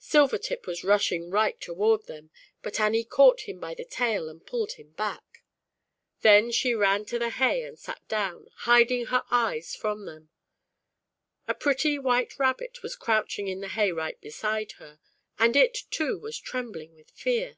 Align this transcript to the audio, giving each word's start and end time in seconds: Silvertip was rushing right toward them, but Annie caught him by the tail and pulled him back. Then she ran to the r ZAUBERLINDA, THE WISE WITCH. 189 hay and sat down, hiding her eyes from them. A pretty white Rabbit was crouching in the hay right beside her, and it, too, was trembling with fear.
Silvertip 0.00 0.66
was 0.66 0.82
rushing 0.82 1.30
right 1.30 1.60
toward 1.60 2.06
them, 2.08 2.30
but 2.60 2.80
Annie 2.80 3.04
caught 3.04 3.42
him 3.42 3.60
by 3.60 3.72
the 3.72 3.84
tail 3.84 4.28
and 4.28 4.44
pulled 4.44 4.72
him 4.72 4.90
back. 4.94 5.44
Then 6.22 6.50
she 6.50 6.74
ran 6.74 7.04
to 7.04 7.20
the 7.20 7.26
r 7.26 7.30
ZAUBERLINDA, 7.30 7.38
THE 7.38 7.46
WISE 7.46 7.50
WITCH. 7.52 7.52
189 7.54 7.54
hay 7.54 7.68
and 7.68 7.78
sat 7.78 8.08
down, 8.08 8.48
hiding 8.64 9.06
her 9.06 9.22
eyes 9.30 9.76
from 9.76 10.06
them. 10.06 10.30
A 11.46 11.54
pretty 11.54 12.00
white 12.00 12.36
Rabbit 12.40 12.82
was 12.82 12.96
crouching 12.96 13.46
in 13.46 13.60
the 13.60 13.68
hay 13.68 13.92
right 13.92 14.20
beside 14.20 14.72
her, 14.82 14.98
and 15.38 15.54
it, 15.54 15.78
too, 15.92 16.18
was 16.18 16.36
trembling 16.36 16.96
with 16.96 17.12
fear. 17.12 17.56